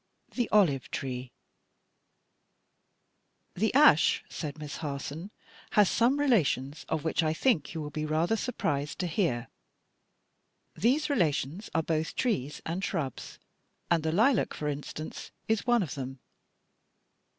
THE 0.33 0.49
OLIVE 0.51 0.89
TREE. 0.89 1.31
"The 3.53 3.71
ash," 3.75 4.23
said 4.27 4.57
Miss 4.57 4.77
Harson, 4.77 5.29
"has 5.73 5.89
some 5.91 6.19
relations 6.19 6.87
of 6.89 7.03
which, 7.03 7.21
I 7.21 7.35
think, 7.35 7.75
you 7.75 7.81
will 7.83 7.91
be 7.91 8.07
rather 8.07 8.35
surprised 8.35 8.97
to 8.97 9.05
hear. 9.05 9.47
These 10.75 11.07
relations 11.11 11.69
are 11.75 11.83
both 11.83 12.15
trees 12.15 12.63
and 12.65 12.83
shrubs, 12.83 13.37
and 13.91 14.01
the 14.01 14.11
lilac, 14.11 14.55
for 14.55 14.67
instance, 14.67 15.29
is 15.47 15.67
one 15.67 15.83
of 15.83 15.93
them." 15.93 16.17